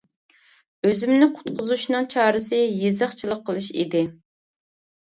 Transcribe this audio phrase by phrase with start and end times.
[0.87, 4.07] ئۆزۈمنى قۇتقۇزۇشنىڭ چارىسى يېزىقچىلىق قىلىش ئىدى.